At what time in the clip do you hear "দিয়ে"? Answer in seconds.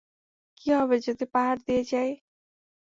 1.67-1.83